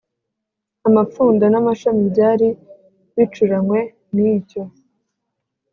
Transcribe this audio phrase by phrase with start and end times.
[0.87, 2.47] Amapfundo n amashami byari
[3.15, 3.79] bicuranywe
[4.15, 4.63] n icyo